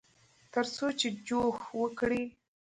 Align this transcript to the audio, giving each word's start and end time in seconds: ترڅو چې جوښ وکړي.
ترڅو 0.51 0.87
چې 0.99 1.07
جوښ 1.27 1.57
وکړي. 1.81 2.23